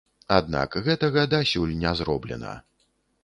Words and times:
Аднак 0.35 0.77
гэтага 0.87 1.25
дасюль 1.35 1.75
не 1.83 1.91
зроблена. 2.01 2.57